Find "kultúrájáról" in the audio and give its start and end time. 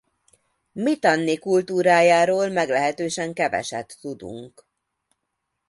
1.37-2.47